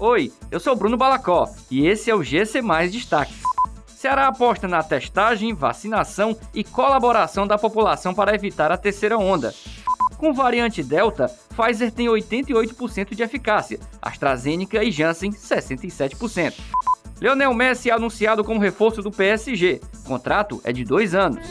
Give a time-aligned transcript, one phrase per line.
[0.00, 3.40] Oi, eu sou Bruno Balacó e esse é o GC Mais Destaques.
[3.86, 9.54] Ceará aposta na testagem, vacinação e colaboração da população para evitar a terceira onda.
[10.18, 16.54] Com variante Delta, Pfizer tem 88% de eficácia, AstraZeneca e Janssen 67%.
[17.20, 19.80] Leonel Messi é anunciado como reforço do PSG.
[20.04, 21.46] contrato é de dois anos.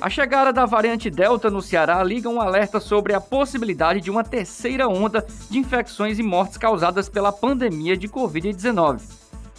[0.00, 4.24] A chegada da variante Delta no Ceará liga um alerta sobre a possibilidade de uma
[4.24, 9.02] terceira onda de infecções e mortes causadas pela pandemia de Covid-19.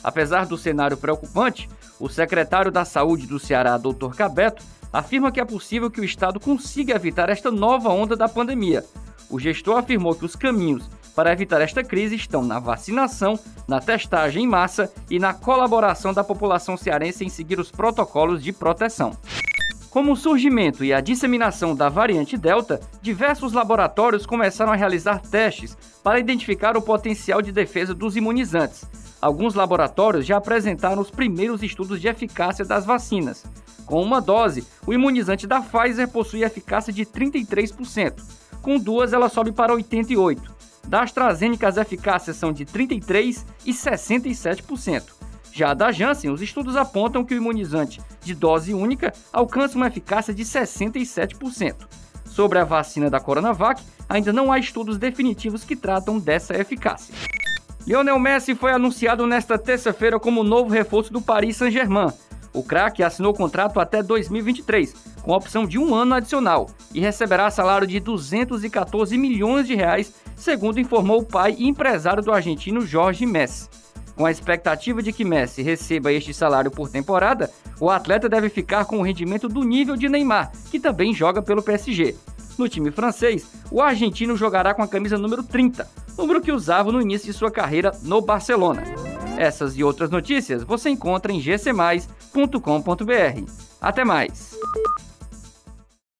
[0.04, 4.16] Apesar do cenário preocupante, o secretário da Saúde do Ceará, Dr.
[4.18, 8.84] Cabeto, afirma que é possível que o estado consiga evitar esta nova onda da pandemia.
[9.30, 13.38] O gestor afirmou que os caminhos para evitar esta crise estão na vacinação,
[13.68, 18.52] na testagem em massa e na colaboração da população cearense em seguir os protocolos de
[18.52, 19.16] proteção.
[19.92, 25.78] Com o surgimento e a disseminação da variante Delta, diversos laboratórios começaram a realizar testes
[26.02, 28.86] para identificar o potencial de defesa dos imunizantes.
[29.22, 33.46] Alguns laboratórios já apresentaram os primeiros estudos de eficácia das vacinas.
[33.86, 38.14] Com uma dose, o imunizante da Pfizer possui eficácia de 33%.
[38.62, 40.40] Com duas, ela sobe para 88%.
[40.88, 45.04] Da AstraZeneca, as eficácias são de 33% e 67%.
[45.52, 50.34] Já da Janssen, os estudos apontam que o imunizante de dose única alcança uma eficácia
[50.34, 51.88] de 67%.
[52.26, 57.14] Sobre a vacina da Coronavac, ainda não há estudos definitivos que tratam dessa eficácia.
[57.86, 62.14] Lionel Messi foi anunciado nesta terça-feira como novo reforço do Paris Saint-Germain.
[62.54, 67.88] O craque assinou contrato até 2023, com opção de um ano adicional, e receberá salário
[67.88, 73.70] de 214 milhões de reais, segundo informou o pai e empresário do argentino Jorge Messi.
[74.16, 78.86] Com a expectativa de que Messi receba este salário por temporada, o atleta deve ficar
[78.86, 82.16] com o rendimento do nível de Neymar, que também joga pelo PSG.
[82.58, 85.88] No time francês, o argentino jogará com a camisa número 30,
[86.18, 88.84] número que usava no início de sua carreira no Barcelona.
[89.38, 92.12] Essas e outras notícias você encontra em gcmais.com.br.
[93.82, 94.61] Até mais!